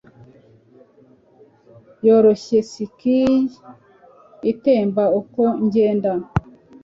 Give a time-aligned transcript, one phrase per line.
[2.05, 3.17] yoroshye silky
[4.51, 6.11] itemba uko ngenda